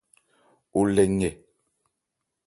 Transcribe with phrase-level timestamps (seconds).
[0.79, 1.29] O lɛ nkɛ.